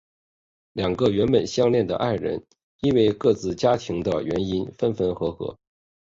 [0.73, 2.43] 两个原本相恋的爱人
[2.79, 5.59] 因为各自家庭的原因分分合合。